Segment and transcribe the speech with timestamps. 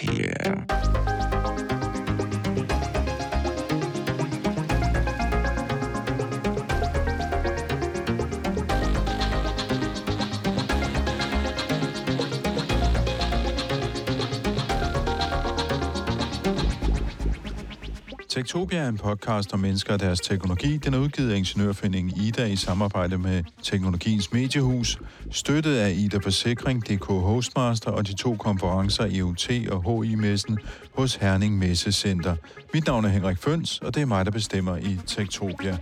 [0.00, 0.39] Techtopia.
[18.40, 20.76] Tektopia er en podcast om mennesker og deres teknologi.
[20.76, 24.98] Den er udgivet af Ingeniørforeningen Ida i samarbejde med Teknologiens Mediehus,
[25.30, 30.58] støttet af Ida Forsikring, DK Hostmaster og de to konferencer EUT og HI-messen
[30.94, 32.36] hos Herning Messecenter.
[32.74, 35.76] Mit navn er Henrik Føns, og det er mig, der bestemmer i Tektopia.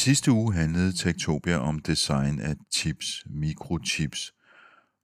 [0.00, 4.32] Sidste uge handlede Tektopia om design af chips, mikrochips,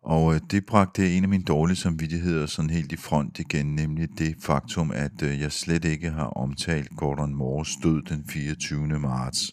[0.02, 4.08] og øh, det bragte en af mine dårlige samvittigheder sådan helt i front igen, nemlig
[4.18, 8.98] det faktum, at øh, jeg slet ikke har omtalt Gordon Moores død den 24.
[8.98, 9.52] marts.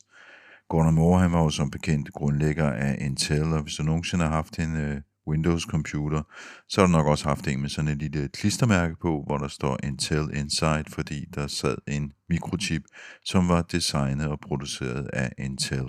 [0.69, 4.31] Gordon Moore han var jo som bekendt grundlægger af Intel, og hvis du nogensinde har
[4.31, 6.21] haft en øh, Windows-computer,
[6.69, 9.47] så har du nok også haft en med sådan et lille klistermærke på, hvor der
[9.47, 12.83] står Intel Inside, fordi der sad en mikrochip,
[13.25, 15.85] som var designet og produceret af Intel.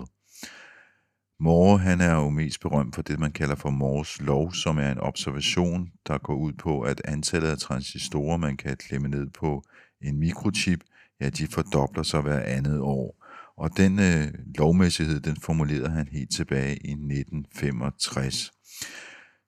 [1.39, 4.91] Moore han er jo mest berømt for det, man kalder for Moores lov, som er
[4.91, 9.63] en observation, der går ud på, at antallet af transistorer, man kan klemme ned på
[10.01, 10.83] en mikrochip,
[11.21, 13.25] ja, de fordobler sig hver andet år.
[13.57, 18.51] Og den øh, lovmæssighed, den formulerede han helt tilbage i 1965.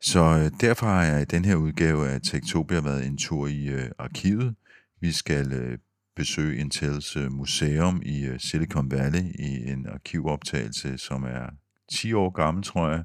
[0.02, 3.67] Så øh, derfor har jeg i den her udgave af Tektopia været en tur i
[3.67, 4.56] øh, arkivet.
[5.02, 5.78] Vi skal øh,
[6.16, 11.50] besøge Intels øh, museum i øh, Silicon Valley i en arkivoptagelse, som er
[11.92, 13.03] 10 år gammel, tror jeg.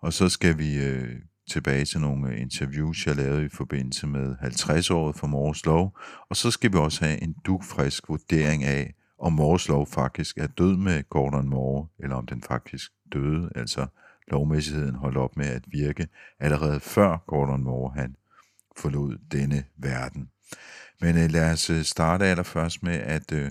[0.00, 1.16] Og så skal vi øh,
[1.50, 5.98] tilbage til nogle øh, interviews, jeg lavede i forbindelse med 50-året for Mors Lov.
[6.30, 10.46] Og så skal vi også have en dugfrisk vurdering af, om Mors Lov faktisk er
[10.46, 13.86] død med Gordon Moore, eller om den faktisk døde, altså
[14.30, 16.08] lovmæssigheden holdt op med at virke
[16.40, 18.16] allerede før Gordon Moore han
[18.76, 20.30] forlod denne verden.
[21.00, 23.50] Men øh, lad os øh, starte allerførst med at øh,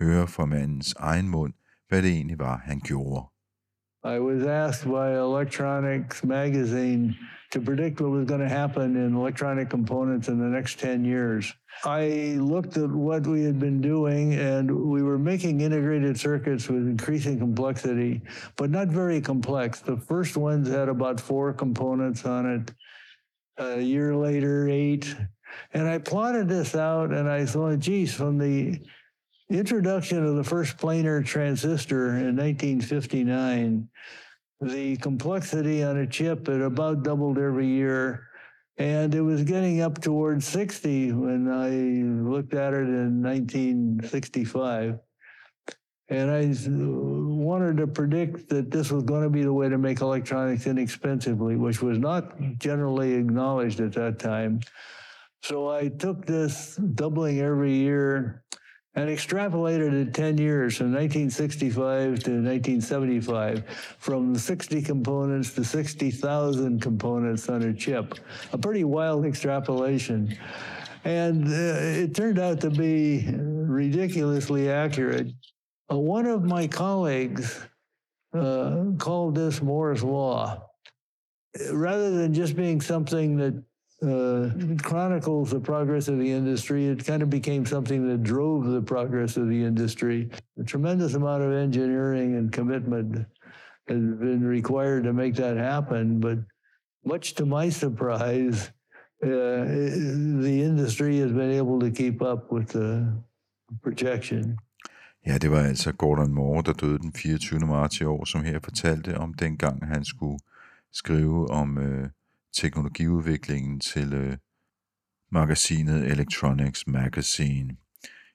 [0.00, 1.52] høre fra mandens egen mund,
[1.88, 3.26] hvad det egentlig var, han gjorde.
[4.02, 7.14] I was asked by Electronics magazine
[7.50, 11.52] to predict what was going to happen in electronic components in the next 10 years.
[11.84, 16.86] I looked at what we had been doing, and we were making integrated circuits with
[16.86, 18.22] increasing complexity,
[18.56, 19.80] but not very complex.
[19.80, 22.72] The first ones had about four components on it.
[23.58, 25.14] A year later, eight.
[25.74, 28.80] And I plotted this out, and I thought, geez, from the
[29.50, 33.88] introduction of the first planar transistor in 1959,
[34.60, 38.26] the complexity on a chip had about doubled every year.
[38.78, 41.70] And it was getting up towards 60 when I
[42.28, 44.98] looked at it in 1965.
[46.08, 50.00] And I wanted to predict that this was going to be the way to make
[50.00, 54.60] electronics inexpensively, which was not generally acknowledged at that time.
[55.42, 58.44] So I took this doubling every year
[58.94, 63.64] and extrapolated it 10 years from 1965 to 1975
[63.98, 68.14] from 60 components to 60,000 components on a chip.
[68.52, 70.36] A pretty wild extrapolation.
[71.04, 75.28] And uh, it turned out to be ridiculously accurate.
[75.90, 77.64] Uh, one of my colleagues
[78.34, 80.66] uh, called this Moore's Law.
[81.72, 83.60] Rather than just being something that
[84.02, 84.50] uh,
[84.82, 86.86] chronicles the progress of the industry.
[86.86, 90.30] It kind of became something that drove the progress of the industry.
[90.58, 93.26] A tremendous amount of engineering and commitment
[93.88, 96.20] has been required to make that happen.
[96.20, 96.38] But
[97.04, 98.70] much to my surprise,
[99.22, 103.12] uh, the industry has been able to keep up with the
[103.82, 104.58] projection.
[105.26, 107.60] Ja, det var altså Gordon Moore, der døde den 24.
[107.60, 110.38] marts i år, som her fortalte om dengang han skulle
[110.92, 112.08] skrive om øh,
[112.52, 114.36] teknologiudviklingen til øh,
[115.32, 117.76] magasinet Electronics Magazine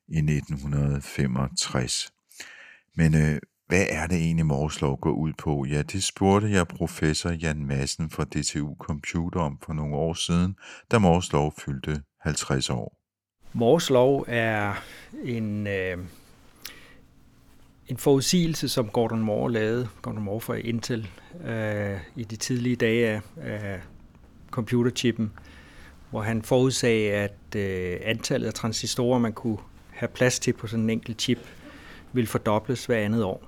[0.07, 2.11] i 1965.
[2.95, 5.65] Men øh, hvad er det egentlig, Morslov går ud på?
[5.69, 10.55] Ja, det spurgte jeg professor Jan Madsen fra DTU Computer om for nogle år siden,
[10.91, 12.97] da Morslov fyldte 50 år.
[13.53, 14.73] Morslov er
[15.23, 15.97] en, øh,
[17.87, 21.09] en forudsigelse, som Gordon Moore lavede, Gordon Moore fra Intel,
[21.45, 23.81] øh, i de tidlige dage af, af
[24.55, 25.31] computerchippen,
[26.09, 29.57] hvor han forudsagde, at øh, antallet af transistorer, man kunne
[29.89, 31.39] have plads til på sådan en enkelt chip,
[32.13, 33.43] ville fordobles hver andet år.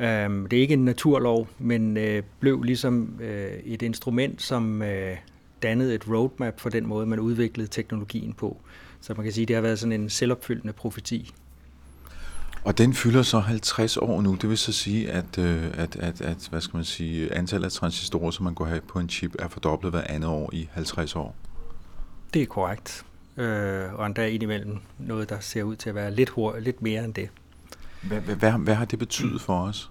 [0.00, 5.16] Øhm, det er ikke en naturlov, men øh, blev ligesom øh, et instrument, som øh,
[5.62, 8.56] dannede et roadmap for den måde, man udviklede teknologien på.
[9.00, 11.34] Så man kan sige, at det har været sådan en selvopfyldende profeti.
[12.64, 14.34] Og den fylder så 50 år nu.
[14.34, 17.72] Det vil så sige, at, øh, at, at, at hvad skal man sige, antallet af
[17.72, 21.16] transistorer, som man kunne have på en chip, er fordoblet hver andet år i 50
[21.16, 21.36] år.
[22.34, 23.04] Det er korrekt.
[23.36, 27.04] Øh, og endda indimellem noget, der ser ud til at være lidt, hurtigt, lidt mere
[27.04, 27.28] end det.
[28.02, 29.90] Hvad, hvad, hvad har det betydet for os?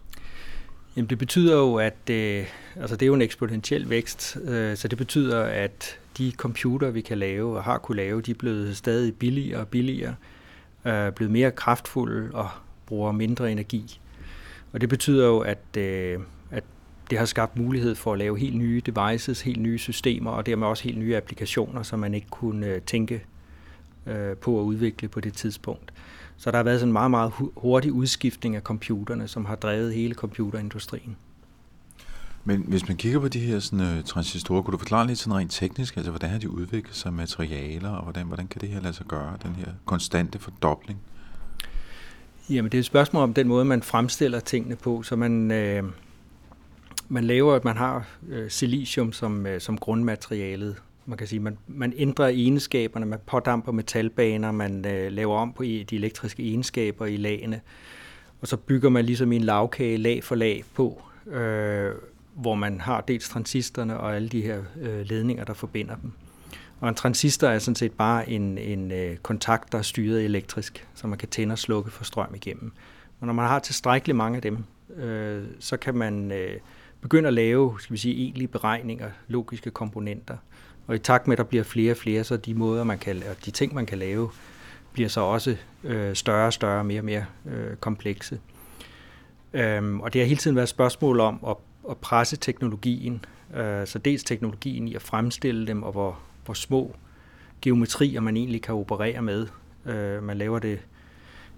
[0.95, 2.45] Jamen det betyder jo, at øh,
[2.75, 7.01] altså det er jo en eksponentiel vækst, øh, så det betyder, at de computer, vi
[7.01, 10.15] kan lave og har kunne lave, de er blevet stadig billigere og billigere,
[10.85, 12.49] øh, blevet mere kraftfulde og
[12.85, 13.99] bruger mindre energi.
[14.73, 16.19] Og det betyder jo, at, øh,
[16.51, 16.63] at
[17.09, 20.67] det har skabt mulighed for at lave helt nye devices, helt nye systemer og dermed
[20.67, 23.23] også helt nye applikationer, som man ikke kunne øh, tænke
[24.07, 25.93] øh, på at udvikle på det tidspunkt.
[26.37, 29.93] Så der har været sådan en meget, meget hurtig udskiftning af computerne, som har drevet
[29.93, 31.15] hele computerindustrien.
[32.45, 35.37] Men hvis man kigger på de her sådan, uh, transistorer, kunne du forklare lidt sådan
[35.37, 38.81] rent teknisk, altså hvordan har de udviklet sig materialer, og hvordan, hvordan kan det her
[38.81, 40.99] lade sig gøre, den her konstante fordobling?
[42.49, 45.83] Jamen det er et spørgsmål om den måde, man fremstiller tingene på, så man, øh,
[47.09, 50.75] man laver, at man har øh, silicium som, øh, som grundmaterialet,
[51.05, 55.63] man kan sige, man, man ændrer egenskaberne, man pådamper metalbaner, man øh, laver om på
[55.63, 57.61] e, de elektriske egenskaber i lagene,
[58.41, 61.91] og så bygger man ligesom en lavkage lag for lag på, øh,
[62.33, 66.11] hvor man har dels transistorerne og alle de her øh, ledninger, der forbinder dem.
[66.83, 70.87] Og en transistor er sådan set bare en, en øh, kontakt, der er styret elektrisk,
[70.93, 72.71] så man kan tænde og slukke for strøm igennem.
[73.19, 74.63] Og når man har tilstrækkeligt mange af dem,
[74.95, 76.57] øh, så kan man øh,
[77.01, 80.37] begynde at lave skal vi sige, egentlige beregninger, logiske komponenter,
[80.87, 83.23] og i takt med, at der bliver flere og flere, så de måder, man kan,
[83.29, 84.29] og de ting, man kan lave,
[84.93, 88.39] bliver så også øh, større og større, mere og mere øh, komplekse.
[89.53, 91.55] Øhm, og det har hele tiden været et spørgsmål om at,
[91.89, 93.25] at presse teknologien,
[93.55, 96.95] øh, så dels teknologien i at fremstille dem, og hvor, hvor små
[97.61, 99.47] geometrier man egentlig kan operere med.
[99.85, 100.79] Øh, man laver det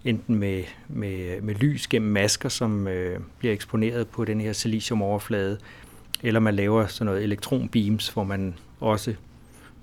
[0.05, 5.57] enten med, med, med lys gennem masker, som øh, bliver eksponeret på den her siliciumoverflade,
[6.23, 9.15] eller man laver sådan noget elektronbeams, hvor man også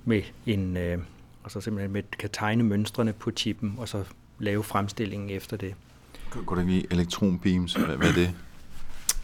[0.04, 0.99] med en, øh,
[1.44, 4.04] altså simpelthen med, kan tegne mønstrene på chippen, og så
[4.38, 5.75] lave fremstillingen efter det.
[6.46, 7.75] Går det lige elektronbeams?
[7.75, 8.34] Hvad, hvad er det?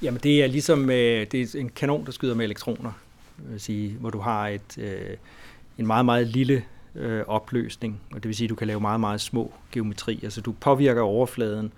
[0.03, 2.93] Jamen det er ligesom øh, det er en kanon, der skyder med elektroner,
[3.37, 5.17] vil sige, hvor du har et, øh,
[5.79, 6.65] en meget, meget lille
[6.95, 10.21] øh, opløsning, og det vil sige, at du kan lave meget, meget små geometrier.
[10.23, 11.73] Altså du påvirker overfladen,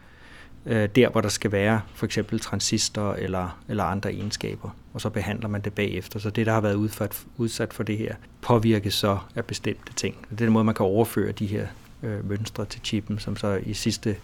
[0.66, 5.10] øh, der hvor der skal være for eksempel transistor eller, eller andre egenskaber, og så
[5.10, 6.18] behandler man det bagefter.
[6.18, 10.16] Så det, der har været udsat, udsat for det her, påvirkes så af bestemte ting.
[10.30, 11.66] Det er den måde, man kan overføre de her
[12.02, 14.16] øh, mønstre til chippen, som så i sidste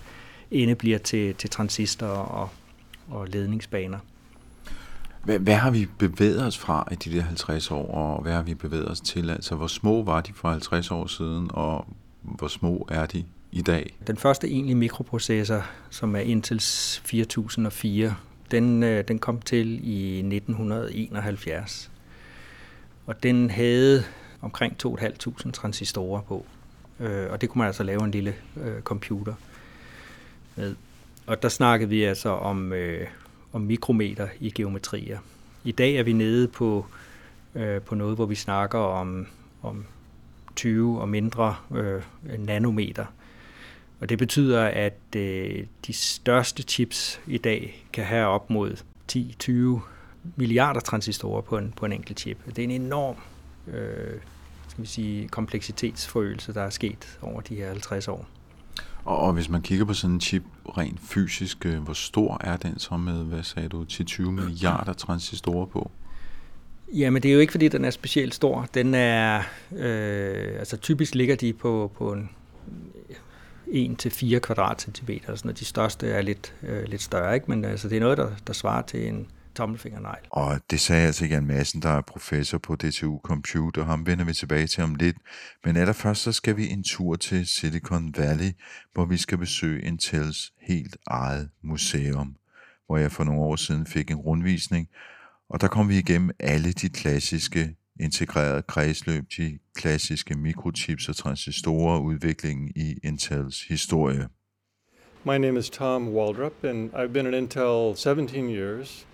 [0.51, 2.49] ende bliver til, til transistorer og,
[3.09, 3.99] og ledningsbaner.
[5.27, 8.43] Hvad, hvad har vi bevæget os fra i de der 50 år, og hvad har
[8.43, 9.31] vi bevæget os til?
[9.31, 11.87] Altså, hvor små var de for 50 år siden, og
[12.23, 13.97] hvor små er de i dag?
[14.07, 18.15] Den første egentlige mikroprocessor, som er Intels 4004,
[18.51, 21.91] den, øh, den kom til i 1971.
[23.07, 24.05] Og den havde
[24.43, 26.47] omkring 2.500 transistorer på.
[27.01, 29.35] Øh, og det kunne man altså lave en lille øh, computer
[30.57, 30.75] med.
[31.27, 33.07] Og der snakkede vi altså om, øh,
[33.57, 35.19] og mikrometer i geometrier.
[35.65, 36.87] I dag er vi nede på,
[37.55, 39.27] øh, på noget, hvor vi snakker om,
[39.63, 39.85] om
[40.57, 42.03] 20 og mindre øh,
[42.39, 43.07] nanometer.
[44.01, 48.77] Og det betyder, at øh, de største chips i dag kan have op mod
[49.13, 49.81] 10-20
[50.37, 52.39] milliarder transistorer på en, på en enkelt chip.
[52.47, 53.17] Det er en enorm
[53.69, 54.21] øh,
[54.69, 58.27] skal vi sige, kompleksitetsforøgelse, der er sket over de her 50 år.
[59.07, 60.43] Og, og hvis man kigger på sådan en chip
[60.79, 65.67] rent fysisk, øh, hvor stor er den så med, hvad sagde du, 10-20 milliarder transistorer
[65.67, 65.91] på?
[66.95, 68.69] Jamen det er jo ikke, fordi den er specielt stor.
[68.75, 69.43] Den er,
[69.77, 72.31] øh, altså typisk ligger de på, på en
[73.67, 75.35] 1-4 kvadratcentimeter.
[75.35, 77.51] Sådan, og de største er lidt, øh, lidt større, ikke?
[77.51, 80.27] men altså, det er noget, der, der svarer til en tommelfingernegl.
[80.31, 83.85] Og det sagde altså Jan Madsen, der er professor på DTU Computer.
[83.85, 85.17] Ham vender vi tilbage til om lidt.
[85.65, 88.53] Men allerførst så skal vi en tur til Silicon Valley,
[88.93, 92.37] hvor vi skal besøge Intels helt eget museum,
[92.87, 94.89] hvor jeg for nogle år siden fik en rundvisning,
[95.49, 102.01] og der kom vi igennem alle de klassiske integreret kredsløb, de klassiske mikrochips og transistorer,
[102.01, 104.29] udviklingen i Intels historie.
[105.25, 109.07] My name is Tom Waldrop, and I've been at Intel 17 years,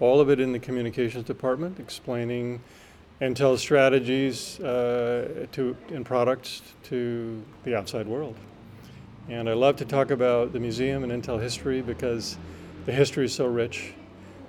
[0.00, 2.60] all of it in the communications department, explaining
[3.20, 8.36] Intel strategies uh, to, and products to the outside world.
[9.28, 12.38] And I love to talk about the museum and Intel history because
[12.86, 13.94] the history is so rich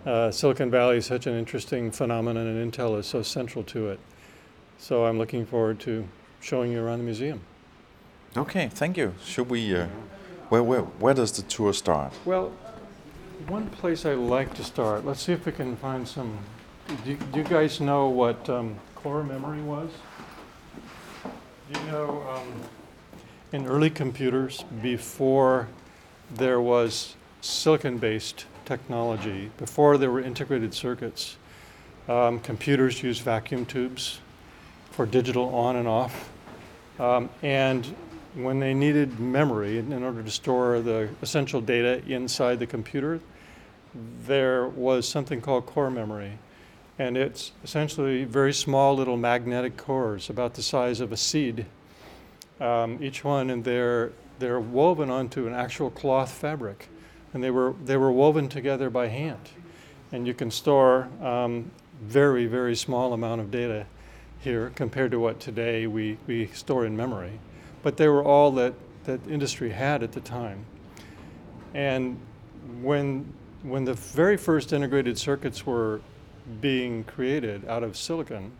[0.05, 3.99] uh, Silicon Valley is such an interesting phenomenon, and Intel is so central to it.
[4.79, 6.07] So I'm looking forward to
[6.39, 7.41] showing you around the museum.
[8.35, 9.13] Okay, thank you.
[9.23, 9.75] Should we?
[9.75, 9.87] Uh,
[10.49, 12.13] where, where, where does the tour start?
[12.25, 12.51] Well,
[13.47, 16.37] one place I like to start, let's see if we can find some.
[17.03, 19.89] Do you, do you guys know what um, core memory was?
[21.71, 22.61] Do you know um,
[23.51, 25.67] in early computers, before
[26.35, 31.37] there was silicon based technology, before there were integrated circuits,
[32.07, 34.19] um, computers used vacuum tubes
[34.91, 36.29] for digital on and off.
[36.99, 37.85] Um, and
[38.35, 43.19] when they needed memory in order to store the essential data inside the computer,
[44.25, 46.39] there was something called core memory.
[46.99, 51.65] And it's essentially very small little magnetic cores, about the size of a seed,
[52.59, 56.89] um, each one, and they're, they're woven onto an actual cloth fabric.
[57.33, 59.49] And they were, they were woven together by hand.
[60.11, 61.71] And you can store um,
[62.01, 63.85] very, very small amount of data
[64.39, 67.39] here compared to what today we, we store in memory.
[67.83, 68.73] But they were all that,
[69.05, 70.65] that industry had at the time.
[71.73, 72.19] And
[72.81, 76.01] when, when the very first integrated circuits were
[76.59, 78.51] being created out of silicon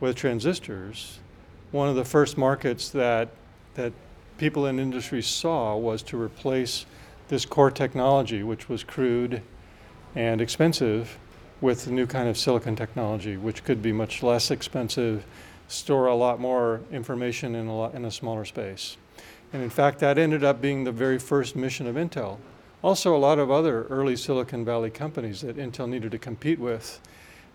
[0.00, 1.18] with transistors,
[1.72, 3.28] one of the first markets that,
[3.74, 3.92] that
[4.38, 6.86] people in industry saw was to replace
[7.28, 9.42] this core technology, which was crude
[10.14, 11.18] and expensive,
[11.60, 15.24] with a new kind of silicon technology, which could be much less expensive,
[15.66, 18.96] store a lot more information in a, lot, in a smaller space.
[19.52, 22.38] And in fact, that ended up being the very first mission of Intel.
[22.84, 27.00] Also, a lot of other early Silicon Valley companies that Intel needed to compete with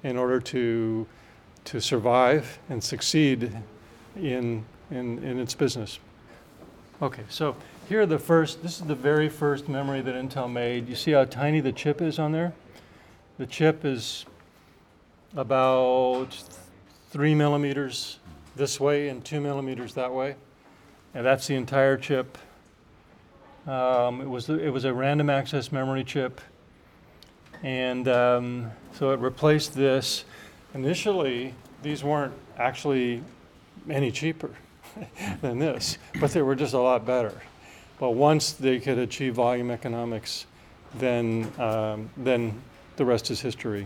[0.02, 1.06] in order to,
[1.66, 3.56] to survive and succeed
[4.16, 6.00] in, in, in its business.
[7.00, 7.56] Okay, so
[7.88, 10.90] here are the first, this is the very first memory that Intel made.
[10.90, 12.52] You see how tiny the chip is on there?
[13.38, 14.26] The chip is
[15.36, 16.44] about
[17.12, 18.18] three millimeters
[18.56, 20.38] this way and two millimeters that way.
[21.14, 22.36] And that's the entire chip.
[23.70, 26.42] Um, it, was, it was a random access memory chip.
[27.62, 30.26] And um, so it replaced this.
[30.74, 33.22] Initially, these weren't actually
[33.88, 34.50] any cheaper
[35.42, 37.40] than this, but they were just a lot better.
[38.00, 40.48] But once they could achieve volume economics,
[40.96, 42.60] then, um, then
[42.96, 43.86] the rest is history.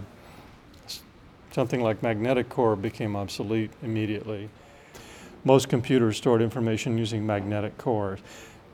[1.51, 4.49] Something like magnetic core became obsolete immediately.
[5.43, 8.21] Most computers stored information using magnetic cores.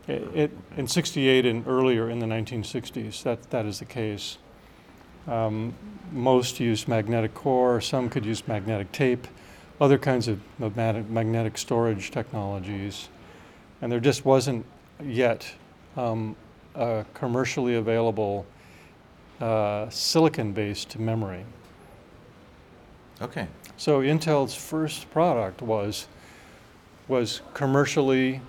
[0.09, 4.39] It, it, in 68 and earlier in the 1960s, that, that is the case.
[5.27, 5.75] Um,
[6.11, 9.27] most used magnetic core, some could use magnetic tape,
[9.79, 13.09] other kinds of magnetic, magnetic storage technologies.
[13.83, 14.65] And there just wasn't
[15.03, 15.53] yet
[15.95, 16.35] um,
[16.73, 18.47] a commercially available
[19.39, 21.45] uh, silicon based memory.
[23.21, 23.47] Okay.
[23.77, 26.07] So Intel's first product was
[27.07, 28.41] was commercially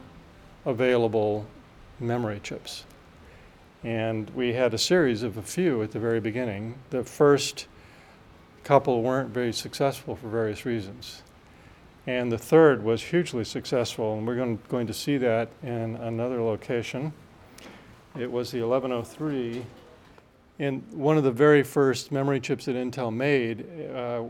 [0.65, 1.47] available
[1.99, 2.85] memory chips.
[3.83, 6.75] And we had a series of a few at the very beginning.
[6.91, 7.67] The first
[8.65, 11.23] couple weren't very successful for various reasons.
[12.07, 16.43] And the third was hugely successful, and we're going, going to see that in another
[16.43, 17.13] location.
[18.19, 19.65] It was the 1103.
[20.59, 24.25] And one of the very first memory chips that Intel made uh,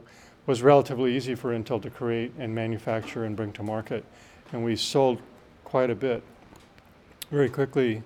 [0.46, 4.04] was relatively easy for Intel to create and manufacture and bring to market.
[4.52, 5.20] And we sold
[5.70, 6.22] quite a bit
[7.30, 8.02] very quickly.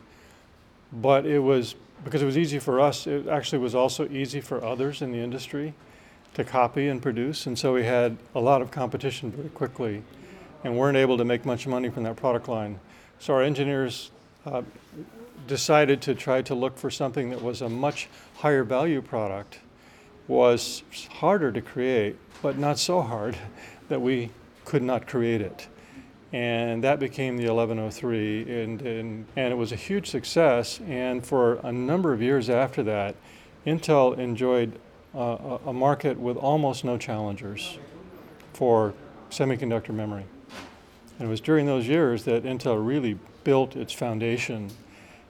[0.92, 4.62] But it was, because it was easy for us, it actually was also easy for
[4.62, 5.72] others in the industry
[6.34, 7.46] to copy and produce.
[7.46, 10.02] And so we had a lot of competition very quickly
[10.62, 12.78] and weren't able to make much money from that product line.
[13.18, 14.10] So our engineers
[14.44, 14.62] uh,
[15.46, 19.60] decided to try to look for something that was a much higher value product,
[20.28, 23.38] was harder to create, but not so hard
[23.88, 24.30] that we
[24.66, 25.66] could not create it.
[26.34, 30.80] And that became the 1103, and, and, and it was a huge success.
[30.80, 33.14] And for a number of years after that,
[33.64, 34.80] Intel enjoyed
[35.14, 37.78] uh, a market with almost no challengers
[38.52, 38.94] for
[39.30, 40.24] semiconductor memory.
[41.20, 44.72] And it was during those years that Intel really built its foundation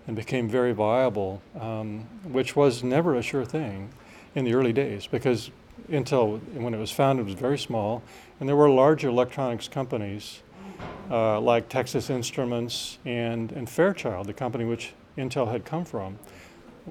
[0.07, 3.91] and became very viable, um, which was never a sure thing
[4.35, 5.51] in the early days because
[5.91, 8.03] Intel, when it was founded, was very small,
[8.41, 10.41] and there were large electronics companies
[11.11, 16.19] uh, like Texas Instruments and, and Fairchild, the company which Intel had come from,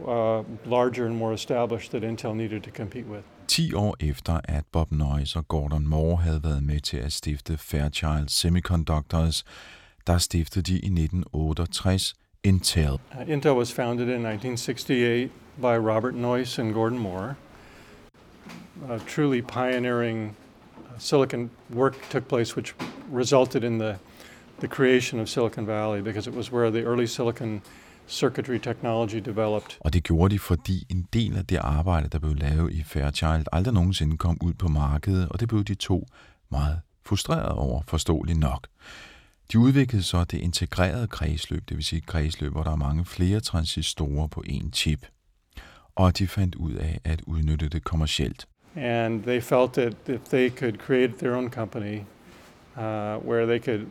[0.07, 3.23] uh, larger and more established that Intel needed to compete with.
[3.47, 7.57] 10 år efter, at Bob Noyce og Gordon Moore havde været med til at stifte
[7.57, 9.45] Fairchild Semiconductors,
[10.07, 12.91] der stiftede de i 1968 Intel.
[12.91, 17.35] Uh, Intel was founded in 1968 by Robert Noyce and Gordon Moore,
[18.89, 20.35] uh, truly pioneering
[20.97, 22.73] silicon work took place, which
[23.13, 23.97] resulted in the
[24.59, 27.61] the creation of Silicon Valley because it was where the early silicon
[28.07, 29.77] circuitry technology developed.
[29.79, 33.45] Og det gjorde de, fordi en del af det arbejde, der blev lavet i Fairchild,
[33.51, 36.07] aldrig nogensinde kom ud på markedet, og det blev de to
[36.51, 38.67] meget frustreret over, forståeligt nok.
[39.51, 43.05] De udviklede så det integrerede kredsløb, det vil sige et kredsløb, hvor der er mange
[43.05, 45.05] flere transistorer på én chip.
[45.95, 48.47] Og de fandt ud af at udnytte det kommercielt.
[48.75, 51.99] And they felt that if they could create their own company
[52.77, 53.87] uh, where they could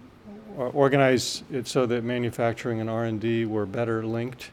[0.56, 4.50] organize it so that manufacturing and R&D were better linked,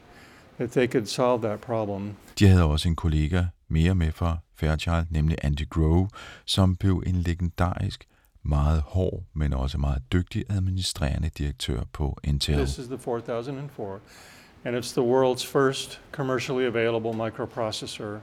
[0.58, 2.16] that they could solve that problem.
[2.38, 6.08] De havde også en kollega mere med fra Fairchild, nemlig Andy Grove,
[6.44, 8.04] som blev en legendarisk,
[8.42, 12.54] meget hård, men også meget dygtig administrerende direktør på Intel.
[12.54, 13.98] This is the 4004,
[14.64, 18.20] and it's the world's first commercially available microprocessor.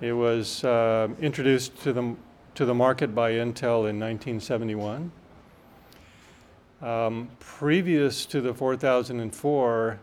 [0.00, 2.16] It was uh, introduced to the,
[2.58, 5.12] to the market by Intel in 1971.
[6.82, 10.00] Um, previous to the 4004,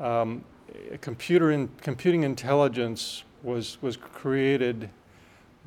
[0.00, 0.44] um,
[1.02, 4.88] computer in, computing intelligence was, was created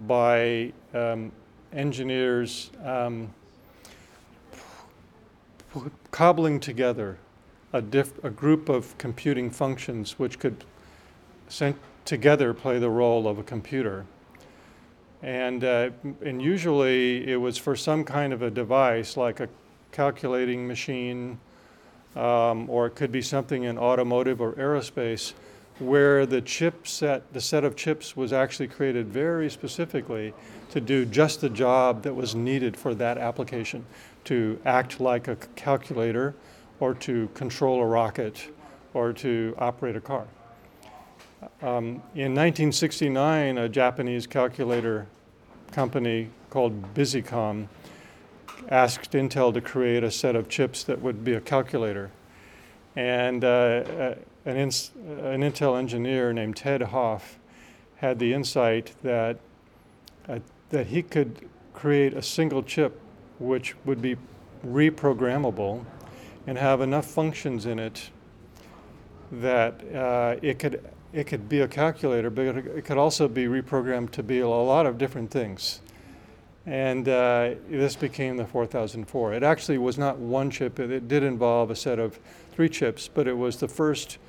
[0.08, 1.31] by um,
[1.72, 3.31] engineers um,
[6.10, 7.20] cobbling together
[7.74, 10.65] a, diff, a group of computing functions which could
[11.48, 14.08] sent together play the role of a computer.
[15.23, 15.91] And, uh,
[16.23, 19.49] and usually it was for some kind of a device like a
[19.91, 21.39] calculating machine,
[22.15, 25.33] um, or it could be something in automotive or aerospace,
[25.79, 30.33] where the chip set, the set of chips was actually created very specifically
[30.69, 33.85] to do just the job that was needed for that application,
[34.23, 36.35] to act like a calculator,
[36.79, 38.49] or to control a rocket,
[38.93, 40.25] or to operate a car.
[41.63, 45.07] Um, in 1969, a Japanese calculator
[45.72, 47.68] company called Busicom
[48.70, 52.11] asked Intel to create a set of chips that would be a calculator.
[52.96, 54.15] And uh,
[54.46, 57.39] an, ins- an, Intel engineer named Ted Hoff
[57.98, 59.39] had the insight that,
[60.29, 60.39] uh,
[60.70, 63.00] that he could create a single chip
[63.39, 64.15] which would be
[64.63, 65.85] reprogrammable
[66.46, 68.11] and have enough functions in it
[69.31, 74.11] that uh, it could it could be a calculator, but it could also be reprogrammed
[74.11, 75.81] to be a lot of different things.
[76.65, 79.33] And uh, this became the 4004.
[79.33, 82.19] It actually was not one chip, it, it, did involve a set of
[82.53, 84.19] three chips, but it was the first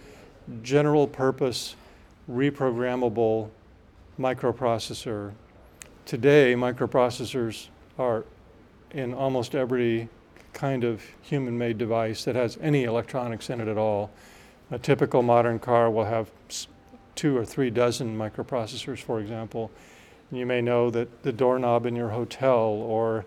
[0.62, 1.76] general purpose
[2.30, 3.50] reprogrammable
[4.18, 5.32] microprocessor.
[6.06, 7.68] Today, microprocessors
[7.98, 8.24] are
[8.92, 10.08] in almost every
[10.52, 14.10] kind of human made device that has any electronics in it at all.
[14.70, 16.30] A typical modern car will have
[17.22, 19.70] two or three dozen microprocessors, for example.
[20.32, 23.24] You may know that the doorknob in your hotel or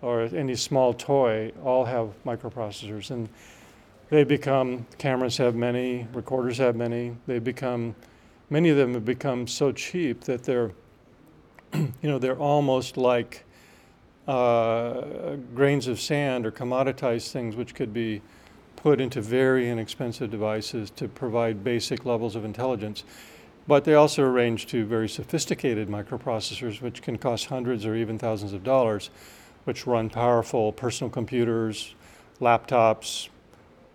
[0.00, 3.28] or any small toy all have microprocessors and
[4.08, 7.16] they become cameras have many, recorders have many.
[7.26, 7.94] They become
[8.48, 10.70] many of them have become so cheap that they're
[11.74, 13.44] you know they're almost like
[14.26, 18.22] uh, grains of sand or commoditized things which could be
[18.76, 23.04] put into very inexpensive devices to provide basic levels of intelligence.
[23.66, 28.52] But they also range to very sophisticated microprocessors, which can cost hundreds or even thousands
[28.52, 29.10] of dollars,
[29.64, 31.94] which run powerful personal computers,
[32.40, 33.28] laptops,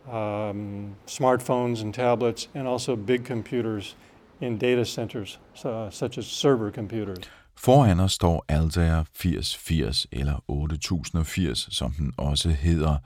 [0.08, 3.96] um, smartphones and tablets, and also big computers
[4.42, 7.26] in data centers, uh, such as server computers.
[7.56, 12.98] Foran os står Altair 8080, eller 8080, som den også hedder.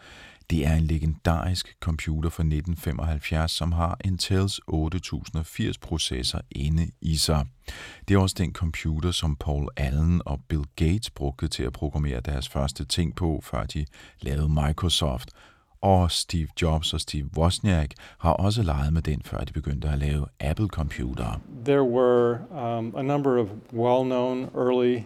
[0.49, 7.45] Det er en legendarisk computer fra 1975, som har Intels 8080-processor inde i sig.
[8.07, 12.19] Det er også den computer, som Paul Allen og Bill Gates brugte til at programmere
[12.19, 13.85] deres første ting på, før de
[14.21, 15.29] lavede Microsoft.
[15.81, 19.99] Og Steve Jobs og Steve Wozniak har også leget med den, før de begyndte at
[19.99, 21.39] lave Apple-computere.
[21.65, 25.03] There were um, a number of well-known early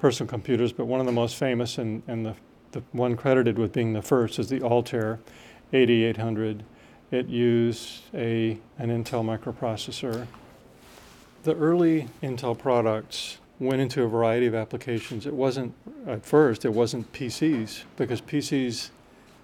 [0.00, 2.34] personal computers, but one of the most famous and, and the
[2.72, 5.20] the one credited with being the first is the Altair
[5.72, 6.64] 8800.
[7.10, 10.26] It used a, an Intel microprocessor.
[11.44, 15.26] The early Intel products went into a variety of applications.
[15.26, 15.74] It wasn't,
[16.06, 18.90] at first, it wasn't PCs because PCs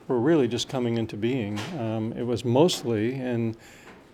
[0.08, 1.58] were really just coming into being.
[1.78, 3.54] Um, it was mostly in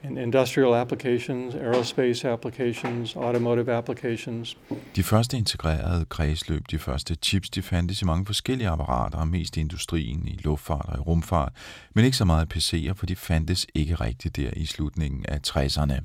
[0.04, 4.56] in industrial applications, aerospace applications, automotive applications.
[4.96, 9.60] De første integrerede kredsløb, de første chips, de fandtes i mange forskellige apparater, mest i
[9.60, 11.52] industrien, i luftfart og i rumfart,
[11.94, 16.00] men ikke så meget PC'er, for de fandtes ikke rigtigt der i slutningen af 60'erne.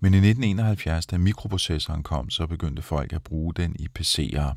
[0.00, 4.52] Men i 1971, da mikroprocessoren kom, så begyndte folk at bruge den i PC'er.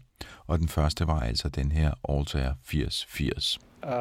[0.48, 3.60] Og den første var altså den her Altair 8080.
[3.84, 3.92] Uh,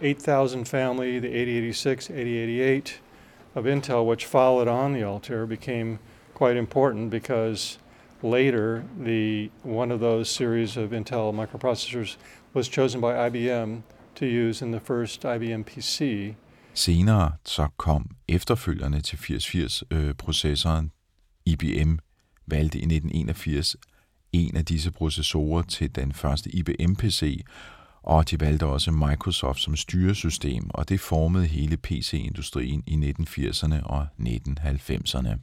[0.00, 3.02] 8000 family, the 8086, 8088
[3.58, 5.98] of Intel, which followed on the Altair, became
[6.34, 7.78] quite important because
[8.22, 12.16] later the one of those series of Intel microprocessors
[12.54, 13.82] was chosen by IBM
[14.14, 16.34] to use in the first IBM PC.
[16.74, 20.84] Senere så kom efterfølgerne til 8080-processoren.
[20.84, 21.98] Øh, IBM
[22.46, 23.76] valgte i 1981
[24.32, 27.40] en af disse processorer til den første IBM-PC,
[28.08, 34.06] og de valgte også Microsoft som styresystem, og det formede hele PC-industrien i 1980'erne og
[34.20, 35.36] 1990'erne.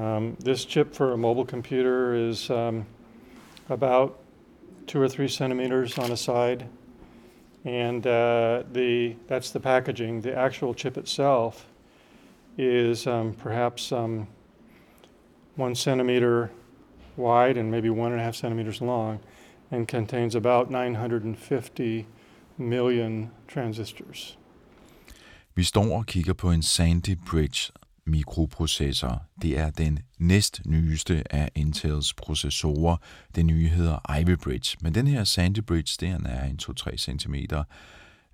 [0.00, 2.84] Um, this chip for a mobile computer is um,
[3.68, 4.12] about
[4.86, 6.66] two or three centimeters on a side,
[7.64, 10.22] and uh, the that's the packaging.
[10.22, 11.66] The actual chip itself
[12.58, 14.26] is um, perhaps um,
[15.56, 16.50] one centimeter
[17.16, 19.20] wide and maybe one and a half centimeters long,
[19.72, 22.06] and contains about 950
[22.56, 24.38] million transistors.
[25.54, 27.72] Vi står og kigger på en Sandy Bridge
[28.04, 29.22] mikroprocessor.
[29.42, 32.96] Det er den næst nyeste af Intels processorer.
[33.34, 34.76] Den nye hedder Ivy Bridge.
[34.80, 37.34] Men den her Sandy Bridge, den er en 2-3 cm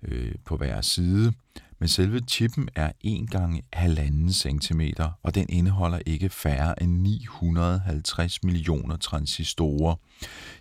[0.03, 1.33] øh, på hver side.
[1.79, 4.81] Men selve chippen er 1 gange 1,5 cm,
[5.23, 9.95] og den indeholder ikke færre end 950 millioner transistorer.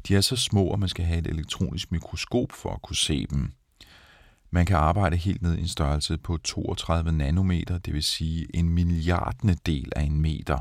[0.09, 3.27] De er så små, at man skal have et elektronisk mikroskop for at kunne se
[3.31, 3.53] dem.
[4.51, 8.69] Man kan arbejde helt ned i en størrelse på 32 nanometer, det vil sige en
[8.69, 10.59] milliardende del af en meter.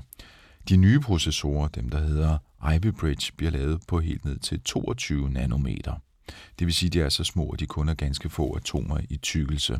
[0.69, 2.37] De nye processorer, dem der hedder
[2.75, 5.93] Ivy Bridge, bliver lavet på helt ned til 22 nanometer.
[6.59, 8.99] Det vil sige, at de er så små, at de kun er ganske få atomer
[9.09, 9.79] i tykkelse.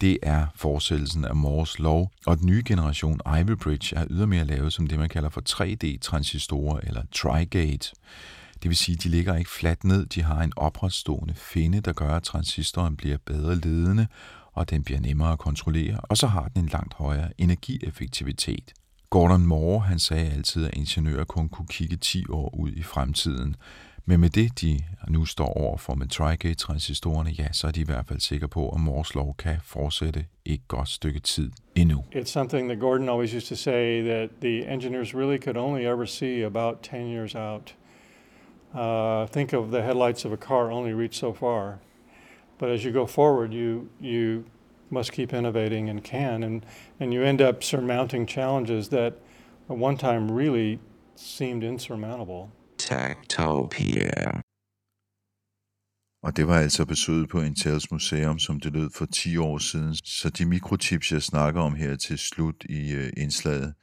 [0.00, 4.72] Det er fortsættelsen af Moores lov, og den nye generation Ivy Bridge er ydermere lavet
[4.72, 7.92] som det, man kalder for 3D-transistorer eller Tri-Gate.
[8.62, 11.92] Det vil sige, at de ligger ikke fladt ned, de har en opretstående finde, der
[11.92, 14.06] gør, at transistoren bliver bedre ledende,
[14.52, 18.72] og den bliver nemmere at kontrollere, og så har den en langt højere energieffektivitet.
[19.10, 23.56] Gordon Moore han sagde altid, at ingeniører kun kunne kigge 10 år ud i fremtiden.
[24.06, 27.84] Men med det, de nu står over for med Tri-Gate-transistorerne, ja, så er de i
[27.84, 32.04] hvert fald sikre på, at lov kan fortsætte et godt stykke tid endnu.
[32.14, 36.04] It's something that Gordon always used to say that the engineers really could only ever
[36.06, 37.74] see about 10 years out.
[38.74, 41.78] Uh, think of the headlights of a car only reach so far,
[42.58, 44.44] but as you go forward, you you
[44.90, 46.66] must keep innovating and can, and
[47.00, 49.12] and you end up surmounting challenges that
[49.70, 50.78] at one time really
[51.14, 52.48] seemed insurmountable.
[52.84, 54.40] Techtopia.
[56.22, 59.94] Og det var altså besøget på Intels Museum, som det lød for 10 år siden.
[59.94, 63.74] Så de mikrochips, jeg snakker om her til slut i uh, indslaget,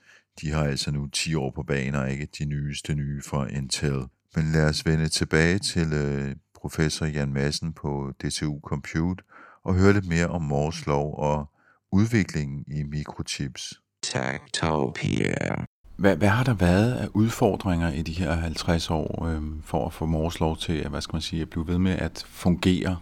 [0.42, 4.04] de har altså nu 10 år på banen, og ikke de nyeste nye fra Intel.
[4.36, 9.24] Men lad os vende tilbage til uh, professor Jan Madsen på DTU Compute
[9.64, 11.50] og høre lidt mere om Moores lov og
[11.92, 13.82] udviklingen i mikrochips.
[14.04, 15.66] Techtopia.
[16.02, 19.94] Hvad, hvad har der været af udfordringer i de her 50 år øh, for at
[19.94, 22.98] få Mors lov til at, hvad skal man sige, at blive ved med at fungere?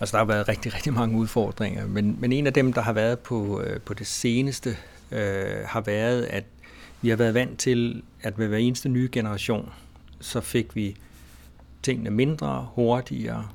[0.00, 2.92] Altså, der har været rigtig, rigtig mange udfordringer, men, men en af dem, der har
[2.92, 4.76] været på, øh, på det seneste,
[5.12, 6.44] øh, har været, at
[7.02, 9.72] vi har været vant til, at ved hver eneste nye generation,
[10.20, 10.96] så fik vi
[11.82, 13.48] tingene mindre, hurtigere,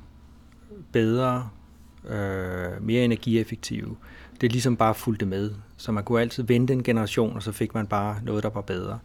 [0.92, 1.48] bedre,
[2.08, 3.96] øh, mere energieffektive.
[4.40, 5.50] Det er ligesom bare fulgte med.
[5.76, 8.60] Så man kunne altid vente en generation, og så fik man bare noget, der var
[8.60, 8.98] bedre.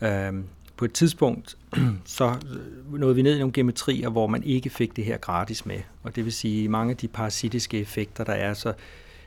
[0.00, 0.44] Øh,
[0.76, 1.58] på et tidspunkt,
[2.04, 5.66] så øh, nåede vi ned i nogle geometrier, hvor man ikke fik det her gratis
[5.66, 5.80] med.
[6.02, 8.72] Og det vil sige, mange af de parasitiske effekter, der er, så,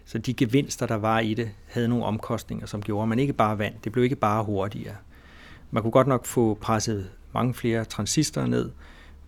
[0.06, 3.34] så de gevinster, der var i det, havde nogle omkostninger, som gjorde, at man ikke
[3.34, 3.84] bare vandt.
[3.84, 4.96] Det blev ikke bare hurtigere.
[5.72, 8.72] Man kunne godt nok få presset mange flere transistorer ned,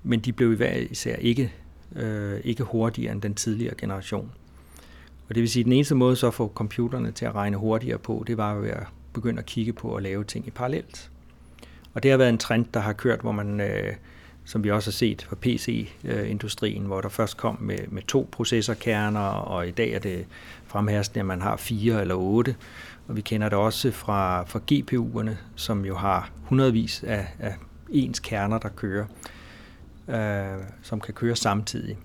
[0.03, 1.53] men de blev især ikke,
[1.95, 4.31] øh, ikke hurtigere end den tidligere generation.
[5.29, 7.57] Og det vil sige, at den eneste måde så at få computerne til at regne
[7.57, 11.11] hurtigere på, det var ved at begynde at kigge på at lave ting i parallelt.
[11.93, 13.93] Og det har været en trend, der har kørt, hvor man, øh,
[14.45, 19.19] som vi også har set for PC-industrien, hvor der først kom med, med to processorkerner,
[19.19, 20.25] og i dag er det
[20.65, 22.55] fremherskende, at man har fire eller otte.
[23.07, 27.55] Og vi kender det også fra, fra GPU'erne, som jo har hundredvis af, af
[27.89, 29.05] ens kerner, der kører,
[30.07, 31.97] øh, som kan køre samtidig.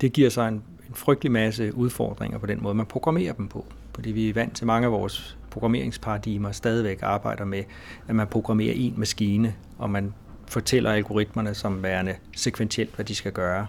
[0.00, 3.66] Det giver så en, en frygtelig masse udfordringer på den måde, man programmerer dem på.
[3.94, 7.64] Fordi vi er vant til mange af vores programmeringsparadigmer stadigvæk arbejder med,
[8.08, 10.14] at man programmerer en maskine, og man
[10.46, 13.66] fortæller algoritmerne som værende sekventielt, hvad de skal gøre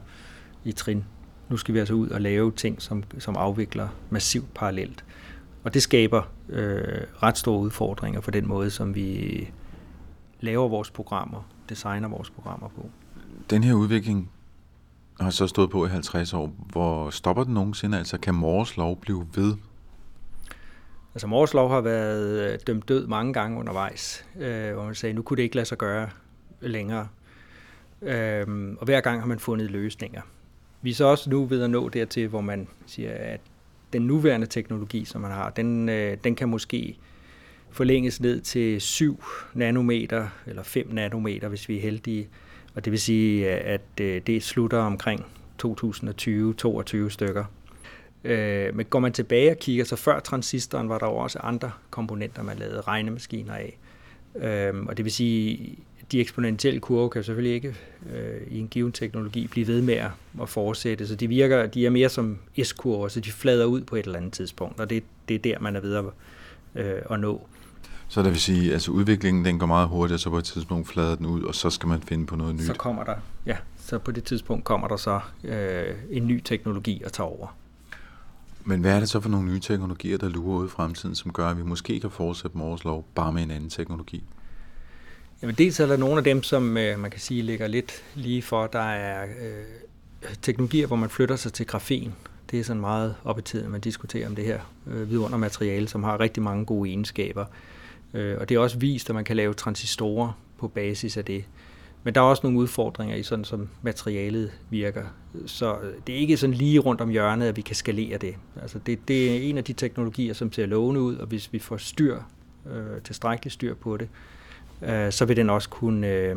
[0.63, 1.03] i trin.
[1.49, 5.05] Nu skal vi altså ud og lave ting, som, som afvikler massivt parallelt.
[5.63, 9.49] Og det skaber øh, ret store udfordringer for den måde, som vi
[10.39, 12.89] laver vores programmer, designer vores programmer på.
[13.49, 14.29] Den her udvikling
[15.19, 16.53] har så stået på i 50 år.
[16.71, 17.97] Hvor stopper den nogensinde?
[17.97, 19.55] Altså kan Mors lov blive ved?
[21.15, 25.13] Altså Mors lov har været øh, dømt død mange gange undervejs, øh, hvor man sagde,
[25.13, 26.10] nu kunne det ikke lade sig gøre
[26.62, 27.08] længere.
[28.01, 28.47] Øh,
[28.79, 30.21] og hver gang har man fundet løsninger.
[30.82, 33.41] Vi er så også nu ved at nå dertil, hvor man siger, at
[33.93, 36.97] den nuværende teknologi, som man har, den, øh, den kan måske
[37.71, 42.27] forlænges ned til 7 nanometer eller 5 nanometer, hvis vi er heldige.
[42.75, 45.25] Og det vil sige, at øh, det slutter omkring
[45.65, 47.45] 2020-22 stykker.
[48.23, 51.71] Øh, men går man tilbage og kigger, så før transistoren var der jo også andre
[51.89, 53.77] komponenter, man lavede regnemaskiner af.
[54.36, 55.77] Øh, og det vil sige,
[56.12, 57.75] de eksponentielle kurve kan selvfølgelig ikke
[58.13, 59.95] øh, i en given teknologi blive ved med
[60.41, 63.95] at fortsætte, så de virker, de er mere som S-kurver, så de flader ud på
[63.95, 66.05] et eller andet tidspunkt, og det, det er der, man er ved at,
[66.75, 67.47] øh, at nå.
[68.10, 70.88] Så det vil sige, at altså udviklingen den går meget hurtigt, så på et tidspunkt
[70.88, 72.65] flader den ud, og så skal man finde på noget nyt.
[72.65, 77.02] Så kommer der, ja, så på det tidspunkt kommer der så øh, en ny teknologi
[77.06, 77.56] at tage over.
[78.63, 81.34] Men hvad er det så for nogle nye teknologier, der lurer ud i fremtiden, som
[81.34, 84.24] gør, at vi måske kan fortsætte Mors lov bare med en anden teknologi?
[85.41, 88.41] Jamen dels er der nogle af dem, som øh, man kan sige ligger lidt lige
[88.41, 88.67] for.
[88.67, 92.15] Der er øh, teknologier, hvor man flytter sig til grafen.
[92.52, 96.04] Det er sådan meget op i tiden, man diskuterer om det her øh, vidundermateriale, som
[96.04, 97.41] har rigtig mange gode egenskaber.
[97.41, 97.48] Øh,
[98.13, 101.45] Øh, og det er også vist, at man kan lave transistorer på basis af det.
[102.04, 105.04] Men der er også nogle udfordringer i sådan, som materialet virker.
[105.45, 108.36] Så øh, det er ikke sådan lige rundt om hjørnet, at vi kan skalere det.
[108.62, 111.60] Altså det, det er en af de teknologier, som ser lovende ud, og hvis vi
[111.60, 112.17] får styr,
[112.72, 114.10] øh, tilstrækkeligt styr på det,
[114.82, 116.36] øh, så vil den også kunne øh,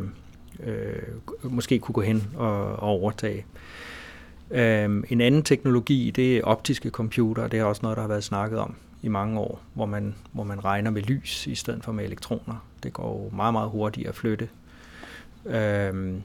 [0.63, 0.95] øh,
[1.43, 3.45] måske kunne gå hen og, og overtage.
[4.51, 7.47] Øh, en anden teknologi, det er optiske computer.
[7.47, 10.43] Det er også noget, der har været snakket om i mange år, hvor man, hvor
[10.43, 12.65] man regner med lys i stedet for med elektroner.
[12.83, 14.49] Det går jo meget, meget hurtigt at flytte.
[15.45, 16.21] Øhm,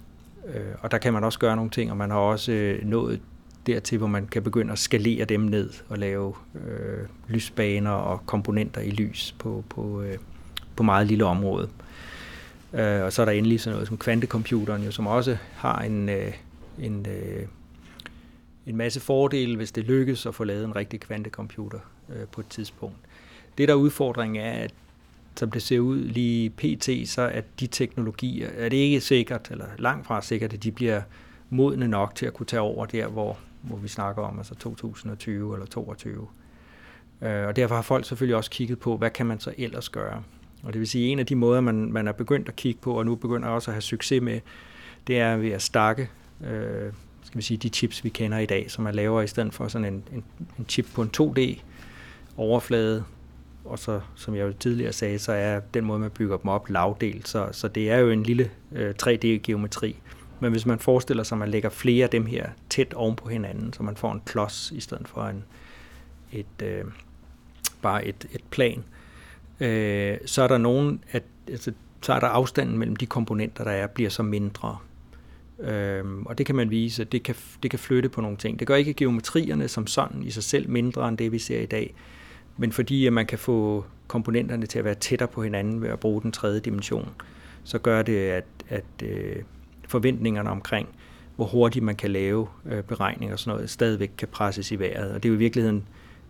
[0.46, 3.20] øh, og der kan man også gøre nogle ting, og man har også øh, nået
[3.66, 8.80] dertil, hvor man kan begynde at skalere dem ned og lave øh, lysbaner og komponenter
[8.80, 10.18] i lys på, på, øh,
[10.76, 11.68] på meget lille område.
[12.72, 16.08] Øh, og så er der endelig sådan noget som kvantecomputeren, jo, som også har en,
[16.08, 16.32] øh,
[16.78, 17.46] en, øh,
[18.66, 21.78] en masse fordele, hvis det lykkes at få lavet en rigtig kvantecomputer
[22.14, 22.96] øh, på et tidspunkt.
[23.58, 24.74] Det der udfordring er, at
[25.36, 29.66] som det ser ud lige pt, så at de teknologier, er det ikke sikkert, eller
[29.78, 31.02] langt fra sikkert, at de bliver
[31.50, 35.54] modne nok til at kunne tage over der, hvor, hvor vi snakker om, altså 2020
[35.54, 36.26] eller 2022.
[37.22, 40.22] Øh, og derfor har folk selvfølgelig også kigget på, hvad kan man så ellers gøre?
[40.62, 42.98] Og det vil sige, en af de måder, man, man er begyndt at kigge på,
[42.98, 44.40] og nu begynder også at have succes med,
[45.06, 46.10] det er ved at stakke
[46.44, 46.92] øh,
[47.22, 49.68] skal vi sige, de chips, vi kender i dag, som man laver i stedet for
[49.68, 50.24] sådan en, en,
[50.58, 51.60] en chip på en 2D
[52.38, 53.04] overflade,
[53.64, 56.68] og så, som jeg jo tidligere sagde, så er den måde, man bygger dem op,
[56.68, 59.96] lavdelt, så, så det er jo en lille øh, 3D-geometri.
[60.40, 63.28] Men hvis man forestiller sig, at man lægger flere af dem her tæt oven på
[63.28, 65.44] hinanden, så man får en klods i stedet for en,
[66.32, 66.84] et, øh,
[67.82, 68.84] bare et, et plan,
[69.60, 71.72] øh, så er der nogen, at, altså,
[72.02, 74.78] så er der afstanden mellem de komponenter, der er, bliver så mindre.
[75.58, 78.58] Øhm, og det kan man vise, det kan, det kan flytte på nogle ting.
[78.58, 81.66] Det gør ikke geometrierne som sådan i sig selv mindre end det, vi ser i
[81.66, 81.94] dag,
[82.58, 86.00] men fordi at man kan få komponenterne til at være tættere på hinanden ved at
[86.00, 87.08] bruge den tredje dimension,
[87.64, 89.36] så gør det, at, at øh,
[89.88, 90.88] forventningerne omkring,
[91.36, 95.10] hvor hurtigt man kan lave øh, beregninger og sådan noget, stadigvæk kan presses i vejret.
[95.10, 95.84] Og det er jo i virkeligheden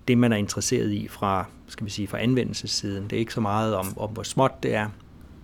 [0.09, 3.05] det, man er interesseret i fra, skal vi sige, fra anvendelsessiden.
[3.05, 4.89] Det er ikke så meget om, om hvor småt det er,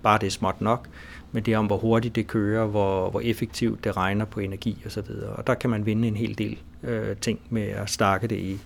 [0.02, 0.88] bare det er småt nok,
[1.32, 4.82] men det er om, hvor hurtigt det kører, hvor, hvor effektivt det regner på energi
[4.86, 4.98] osv.
[4.98, 8.36] Og, og der kan man vinde en hel del øh, ting med at stakke det
[8.36, 8.58] i,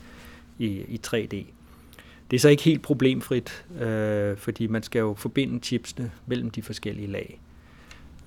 [0.58, 1.57] i, i 3D.
[2.30, 6.62] Det er så ikke helt problemfrit, øh, fordi man skal jo forbinde chipsene mellem de
[6.62, 7.40] forskellige lag.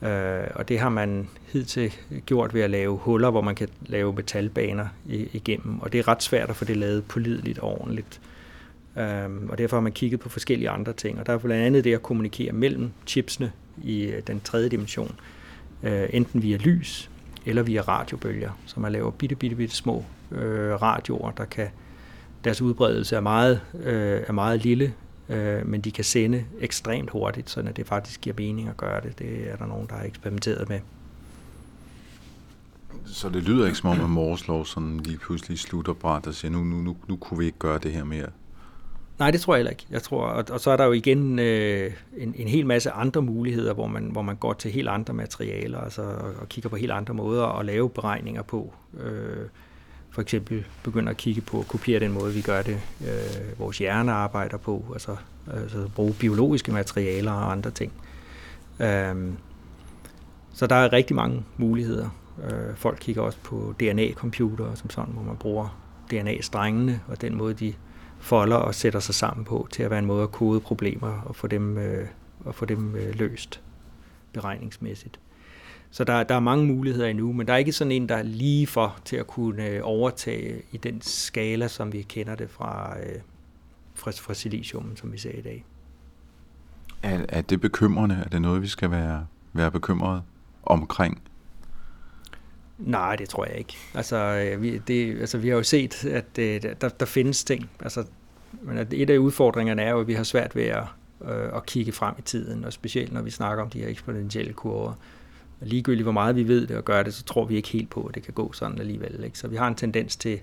[0.01, 1.93] Øh, og det har man hidtil
[2.25, 5.79] gjort ved at lave huller, hvor man kan lave metalbaner igennem.
[5.79, 8.21] Og det er ret svært at få det lavet pålideligt og ordentligt.
[8.97, 11.19] Øh, og derfor har man kigget på forskellige andre ting.
[11.19, 13.51] Og der er blandt andet det at kommunikere mellem chipsene
[13.83, 15.15] i øh, den tredje dimension.
[15.83, 17.09] Øh, enten via lys
[17.45, 21.67] eller via radiobølger, så man laver bitte, bitte, bitte små øh, radioer, der kan
[22.43, 24.93] deres udbredelse er meget, øh, er meget lille,
[25.29, 29.19] øh, men de kan sende ekstremt hurtigt, så det faktisk giver mening at gøre det.
[29.19, 30.79] Det er der nogen, der har eksperimenteret med.
[33.05, 36.33] Så det lyder ikke som om, at Mors lov sådan lige pludselig slutter bræt og
[36.33, 38.27] siger, nu, nu, nu, nu kunne vi ikke gøre det her mere.
[39.19, 39.85] Nej, det tror jeg heller ikke.
[39.89, 43.21] Jeg tror, og, og så er der jo igen øh, en, en hel masse andre
[43.21, 46.75] muligheder, hvor man, hvor man går til helt andre materialer altså, og, og kigger på
[46.75, 48.73] helt andre måder at lave beregninger på.
[48.99, 49.45] Øh,
[50.11, 53.77] for eksempel begynder at kigge på at kopiere den måde, vi gør det, øh, vores
[53.77, 55.15] hjerne arbejder på, altså,
[55.53, 57.91] altså bruge biologiske materialer og andre ting.
[58.79, 59.37] Øhm,
[60.53, 62.09] så der er rigtig mange muligheder.
[62.43, 65.77] Øh, folk kigger også på DNA-computere, som sådan, hvor man bruger
[66.11, 67.73] DNA-strengene og den måde, de
[68.19, 71.35] folder og sætter sig sammen på, til at være en måde at kode problemer og
[71.35, 72.07] få dem, øh,
[72.45, 73.61] og få dem øh, løst
[74.33, 75.19] beregningsmæssigt.
[75.91, 78.23] Så der, der er mange muligheder endnu, men der er ikke sådan en, der er
[78.23, 82.99] lige for til at kunne øh, overtage i den skala, som vi kender det fra,
[82.99, 83.15] øh,
[83.93, 85.65] fra, fra silicium, som vi ser i dag.
[87.03, 88.21] Er, er det bekymrende?
[88.25, 90.21] Er det noget, vi skal være, være bekymret
[90.63, 91.21] omkring?
[92.77, 93.77] Nej, det tror jeg ikke.
[93.93, 97.69] Altså, øh, vi, det, altså, vi har jo set, at der, der findes ting.
[97.79, 98.05] Altså,
[98.61, 100.83] men et af udfordringerne er jo, at vi har svært ved at,
[101.21, 104.53] øh, at kigge frem i tiden, og specielt når vi snakker om de her eksponentielle
[104.53, 104.93] kurver.
[105.61, 107.89] Og ligegyldigt hvor meget vi ved det og gør det, så tror vi ikke helt
[107.89, 109.23] på, at det kan gå sådan alligevel.
[109.23, 109.37] Ikke?
[109.37, 110.39] Så vi har en tendens til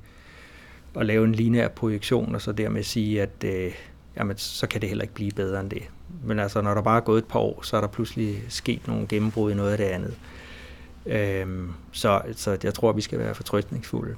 [0.95, 3.73] at lave en lineær projektion, og så dermed sige, at øh,
[4.17, 5.83] jamen, så kan det heller ikke blive bedre end det.
[6.25, 8.89] Men altså, når der bare er gået et par år, så er der pludselig sket
[8.89, 10.15] nogle gennembrud i noget af det andet.
[11.07, 14.15] Øhm, så, så jeg tror, at vi skal være fortrystningsfulde.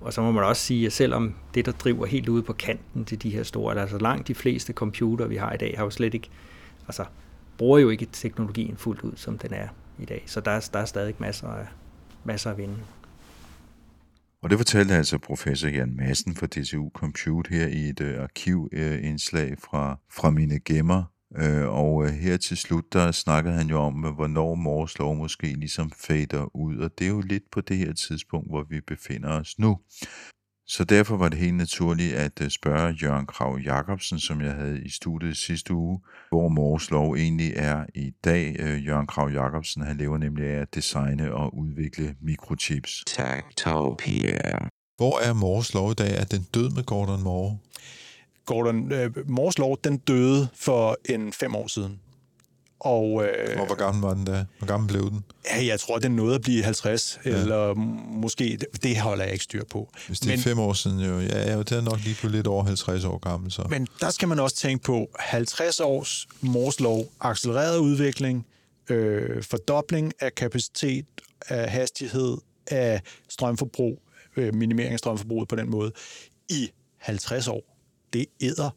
[0.00, 3.04] Og så må man også sige, at selvom det, der driver helt ude på kanten
[3.04, 5.90] til de her store, altså langt de fleste computer, vi har i dag, har jo
[5.90, 6.30] slet ikke,
[6.88, 7.04] altså
[7.58, 9.68] bruger jo ikke teknologien fuldt ud, som den er
[10.02, 10.22] i dag.
[10.26, 11.66] Så der er, der er stadig masser af,
[12.24, 12.76] masser af vinde.
[14.42, 18.22] Og det fortalte altså professor Jan Madsen fra DTU Compute her i et øh, uh,
[18.22, 21.04] arkivindslag øh, fra, fra mine gemmer.
[21.36, 25.46] Øh, og øh, her til slut, der snakkede han jo om, hvornår Mors lov måske
[25.46, 26.76] ligesom fader ud.
[26.76, 29.78] Og det er jo lidt på det her tidspunkt, hvor vi befinder os nu.
[30.70, 34.82] Så derfor var det helt naturligt at øh, spørge Jørgen Krav Jacobsen, som jeg havde
[34.84, 38.56] i studiet sidste uge, hvor Mors lov egentlig er i dag.
[38.58, 43.04] Øh, Jørgen Krav Jacobsen, han lever nemlig af at designe og udvikle mikrochips.
[43.06, 44.58] Techtopia.
[44.96, 46.20] Hvor er Mors lov i dag?
[46.20, 47.58] Er den død med Gordon Moore?
[48.46, 52.00] Gordon øh, Mors lov, den døde for en fem år siden.
[52.80, 54.44] Og, øh, Og hvor gammel var den da?
[54.58, 55.24] Hvor gammel blev den?
[55.50, 57.30] ja, jeg tror, den nåede at blive 50, ja.
[57.30, 57.74] eller
[58.14, 59.90] måske, det, holder jeg ikke styr på.
[60.06, 61.18] Hvis det er Men- fem år siden, jo.
[61.20, 63.62] Ja, ja, det er nok lige på lidt over 50 år gammel, så.
[63.70, 68.46] Men der skal man også tænke på 50 års Mors lov, accelereret udvikling,
[68.88, 71.06] øh, fordobling af kapacitet,
[71.48, 74.02] af hastighed, af strømforbrug,
[74.36, 75.92] øh, minimering af strømforbruget på den måde,
[76.48, 77.76] i 50 år.
[78.12, 78.70] Det æder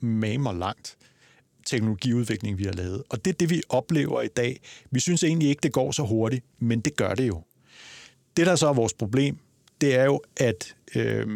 [0.00, 0.96] mamer langt
[1.66, 3.02] teknologiudvikling, vi har lavet.
[3.08, 4.60] Og det er det, vi oplever i dag.
[4.90, 7.42] Vi synes egentlig ikke, det går så hurtigt, men det gør det jo.
[8.36, 9.38] Det, der så er vores problem,
[9.80, 11.26] det er jo, at øh,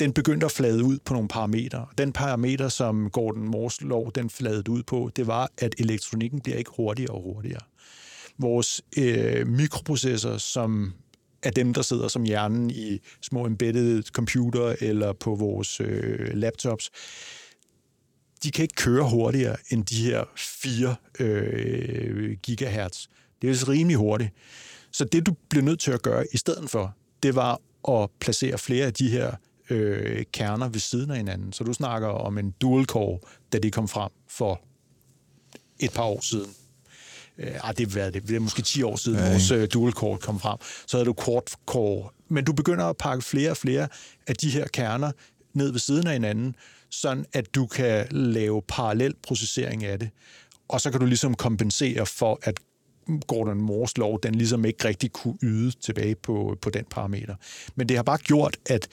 [0.00, 1.86] den begyndte at flade ud på nogle parametre.
[1.98, 6.58] Den parameter, som Gordon Moores lov den fladede ud på, det var, at elektronikken bliver
[6.58, 7.60] ikke hurtigere og hurtigere.
[8.38, 10.92] Vores øh, mikroprocessor, som
[11.42, 16.90] er dem, der sidder som hjernen i små embedded computer eller på vores øh, laptops,
[18.42, 23.06] de kan ikke køre hurtigere end de her 4 øh, gigahertz.
[23.42, 24.30] Det er altså rimelig hurtigt.
[24.92, 28.58] Så det, du bliver nødt til at gøre i stedet for, det var at placere
[28.58, 29.32] flere af de her
[29.70, 31.52] øh, kerner ved siden af hinanden.
[31.52, 33.18] Så du snakker om en dual core,
[33.52, 34.60] da det kom frem for
[35.78, 36.50] et par år siden.
[37.38, 39.92] Øh, ej, det, er, det, det er måske 10 år siden, Ja, vores øh, dual
[39.92, 40.58] core kom frem.
[40.86, 42.08] Så havde du quad core.
[42.28, 43.88] Men du begynder at pakke flere og flere
[44.26, 45.12] af de her kerner
[45.54, 46.54] ned ved siden af hinanden,
[46.90, 50.10] sådan at du kan lave parallel processering af det.
[50.68, 52.60] Og så kan du ligesom kompensere for, at
[53.26, 57.34] Gordon Moores lov, den ligesom ikke rigtig kunne yde tilbage på, på den parameter.
[57.74, 58.88] Men det har bare gjort, at,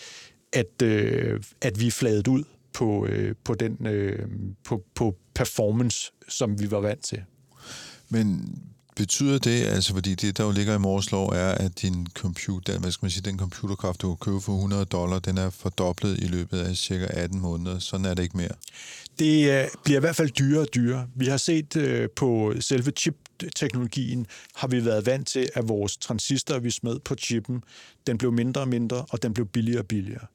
[0.53, 4.27] at, øh, at vi er fladet ud på, øh, på, den, øh,
[4.63, 7.23] på, på performance, som vi var vant til.
[8.09, 8.53] Men
[8.97, 12.79] betyder det, altså fordi det, der jo ligger i Mors lov, er, at din computer,
[12.79, 16.19] hvad skal man sige, den computerkraft, du kan købe for 100 dollar, den er fordoblet
[16.19, 17.79] i løbet af cirka 18 måneder.
[17.79, 18.55] Sådan er det ikke mere.
[19.19, 21.07] Det øh, bliver i hvert fald dyrere og dyrere.
[21.15, 26.59] Vi har set øh, på selve chip-teknologien, har vi været vant til, at vores transistor,
[26.59, 27.63] vi smed på chippen,
[28.07, 30.25] den blev mindre og mindre, og den blev billigere og billigere.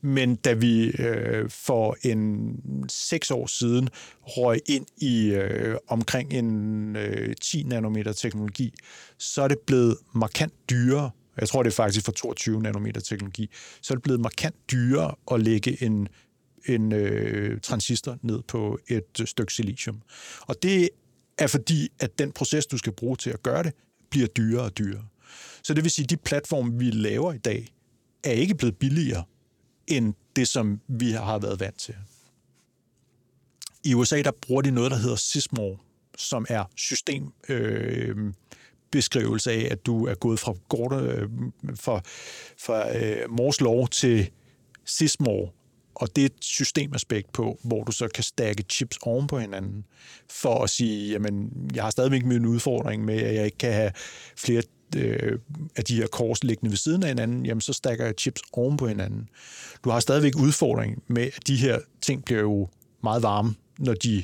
[0.00, 2.54] Men da vi øh, for en
[2.88, 3.88] seks år siden
[4.22, 8.74] røg ind i øh, omkring en øh, 10 nanometer teknologi,
[9.18, 11.10] så er det blevet markant dyrere
[11.40, 13.50] jeg tror, det er faktisk for 22 nanometer teknologi,
[13.82, 16.08] så er det blevet markant dyrere at lægge en
[16.66, 20.02] en øh, transistor ned på et øh, stykke silicium.
[20.40, 20.88] Og det
[21.38, 23.72] er fordi, at den proces, du skal bruge til at gøre det,
[24.10, 25.04] bliver dyrere og dyrere.
[25.62, 27.74] Så det vil sige, at de platforme, vi laver i dag,
[28.24, 29.24] er ikke blevet billigere
[29.86, 31.94] end det, som vi har været vant til.
[33.84, 35.80] I USA, der bruger de noget, der hedder SISMOR,
[36.16, 38.32] som er system, øh,
[38.90, 41.28] beskrivelse af, at du er gået fra, Gordon, øh,
[41.74, 42.00] fra,
[42.58, 44.30] fra øh, Mors lov til
[44.84, 45.54] Sismor,
[45.94, 49.84] og det er et systemaspekt på, hvor du så kan stakke chips oven på hinanden,
[50.30, 53.92] for at sige, jamen, jeg har stadigvæk min udfordring med, at jeg ikke kan have
[54.36, 54.62] flere
[54.96, 55.38] øh,
[55.76, 58.76] af de her kors liggende ved siden af hinanden, jamen så stakker jeg chips oven
[58.76, 59.28] på hinanden.
[59.84, 62.68] Du har stadigvæk udfordring med, at de her ting bliver jo
[63.02, 64.22] meget varme, når de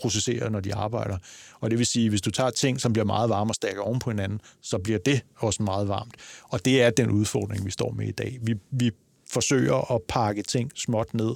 [0.00, 1.18] processerer, når de arbejder.
[1.60, 3.98] Og det vil sige, hvis du tager ting, som bliver meget varme og stakker oven
[3.98, 6.14] på hinanden, så bliver det også meget varmt.
[6.42, 8.38] Og det er den udfordring, vi står med i dag.
[8.42, 8.90] Vi, vi
[9.30, 11.34] forsøger at pakke ting småt ned,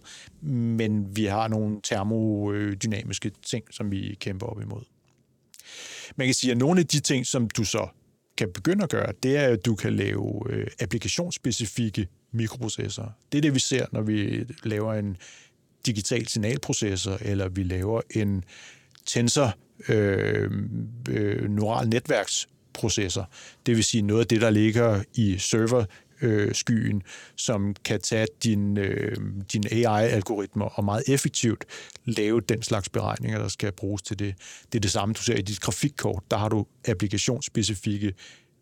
[0.51, 4.83] men vi har nogle termodynamiske ting, som vi kæmper op imod.
[6.17, 7.89] Man kan sige, at nogle af de ting, som du så
[8.37, 13.11] kan begynde at gøre, det er, at du kan lave øh, applikationsspecifikke mikroprocessorer.
[13.33, 15.17] Det er det, vi ser, når vi laver en
[15.87, 18.45] digital signalprocessor, eller vi laver en
[19.07, 19.55] tensor
[19.89, 20.51] øh,
[21.11, 23.31] øh, neural netværksprocessor.
[23.67, 25.85] Det vil sige noget af det, der ligger i server
[26.23, 27.03] øh, skyen,
[27.37, 29.17] som kan tage din, øh,
[29.53, 31.65] din AI-algoritmer og meget effektivt
[32.05, 34.35] lave den slags beregninger, der skal bruges til det.
[34.73, 36.23] Det er det samme, du ser i dit grafikkort.
[36.31, 38.15] Der har du applikationsspecifikke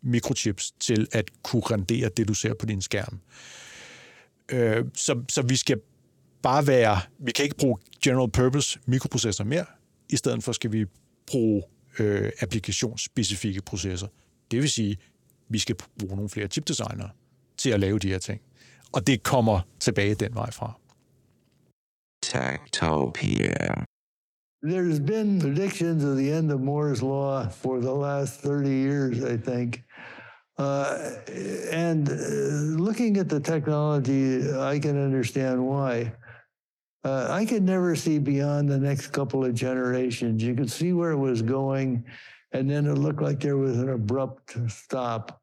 [0.03, 3.19] mikrochips til at kunne rendere det, du ser på din skærm.
[4.51, 5.77] Øh, så, så vi skal
[6.41, 9.65] bare være, vi kan ikke bruge general purpose mikroprocessorer mere,
[10.09, 10.85] i stedet for skal vi
[11.27, 11.63] bruge
[11.99, 14.07] øh, applikationsspecifikke processer.
[14.51, 14.97] Det vil sige,
[15.49, 17.09] vi skal bruge nogle flere chipdesignere
[17.61, 18.41] til at lave de her ting.
[18.91, 20.73] Og det kommer tilbage den vej fra.
[22.25, 23.85] Tactopia.
[24.63, 29.37] There's been predictions of the end of Moore's Law for the last 30 years, I
[29.37, 29.83] think.
[30.59, 30.99] Uh,
[31.71, 32.13] and uh,
[32.77, 36.13] looking at the technology, I can understand why.
[37.03, 40.43] Uh, I could never see beyond the next couple of generations.
[40.43, 42.05] You could see where it was going,
[42.51, 45.40] and then it looked like there was an abrupt stop.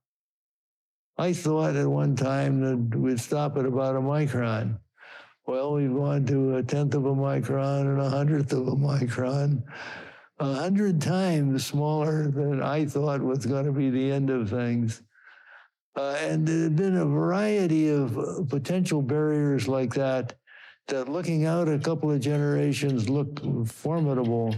[1.19, 4.79] I thought at one time that we'd stop at about a micron.
[5.49, 9.65] Well, we've gone to a tenth of a micron and a hundredth of a micron,
[10.39, 15.03] a hundred times smaller than I thought was going to be the end of things.
[15.97, 20.35] Uh, and there have been a variety of potential barriers like that
[20.87, 24.55] that looking out a couple of generations look formidable.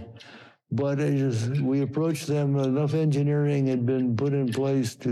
[0.76, 5.10] But as we approached them, enough engineering had been put in place to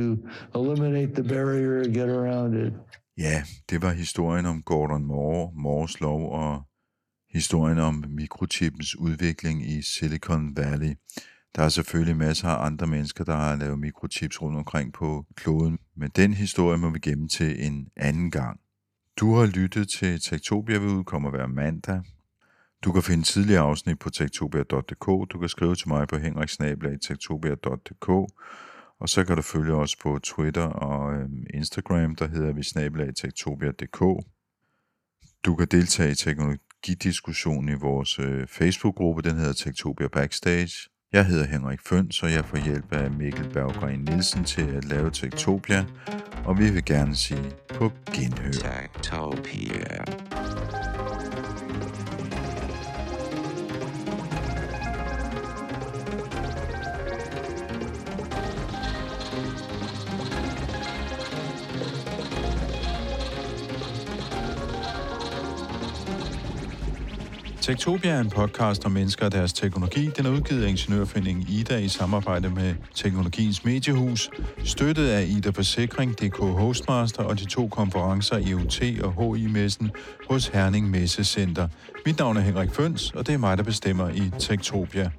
[0.54, 2.72] eliminate the barrier and get around it.
[3.16, 6.62] Ja, det var historien om Gordon Moore, Moores lov og
[7.30, 10.94] historien om mikrochippens udvikling i Silicon Valley.
[11.56, 15.78] Der er selvfølgelig masser af andre mennesker, der har lavet mikrochips rundt omkring på kloden,
[15.96, 18.60] men den historie må vi gemme til en anden gang.
[19.16, 22.02] Du har lyttet til Tektopia, vi udkommer hver mandag.
[22.84, 25.06] Du kan finde tidligere afsnit på tektopia.dk.
[25.32, 28.08] Du kan skrive til mig på henriksnabelag.tektopia.dk.
[29.00, 34.24] Og så kan du følge os på Twitter og øh, Instagram, der hedder vi snabelag.tektopia.dk.
[35.44, 40.72] Du kan deltage i teknologidiskussionen i vores øh, Facebook-gruppe, den hedder Tektopia Backstage.
[41.12, 45.10] Jeg hedder Henrik Føns, og jeg får hjælp af Mikkel Berggren Nielsen til at lave
[45.10, 45.84] Tektopia,
[46.44, 48.52] og vi vil gerne sige på genhør.
[48.52, 50.04] Tektopia.
[67.68, 70.10] Tektopia er en podcast om mennesker og deres teknologi.
[70.16, 74.30] Den er udgivet af Ingeniørforeningen Ida i samarbejde med Teknologiens Mediehus,
[74.64, 79.90] støttet af Ida Forsikring, DK Hostmaster og de to konferencer EUT og HI-messen
[80.30, 81.68] hos Herning Messecenter.
[82.06, 85.10] Mit navn er Henrik Føns, og det er mig, der bestemmer i Tektopia.